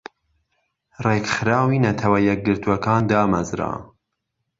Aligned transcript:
رێکخراوی 1.05 1.81
نەتەوە 1.85 2.19
یەکگرتوەکان 2.29 3.01
دامەزرا 3.11 3.73